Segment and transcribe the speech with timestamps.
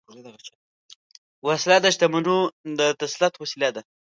[1.47, 2.37] وسله د شتمنو
[2.79, 3.81] د تسلط وسیله ده